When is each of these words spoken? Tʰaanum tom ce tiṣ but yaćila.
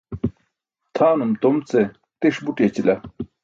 Tʰaanum 0.95 1.31
tom 1.41 1.57
ce 1.69 1.79
tiṣ 2.19 2.35
but 2.43 2.57
yaćila. 2.63 2.95